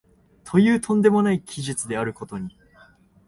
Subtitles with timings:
[0.43, 2.57] という飛んでもない奇術であることに、